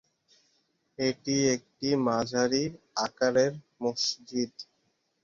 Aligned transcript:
এটি 0.99 1.35
একটি 1.55 1.89
মাঝারি 2.07 2.63
আকারের 3.05 3.53
মসজিদ। 3.81 4.53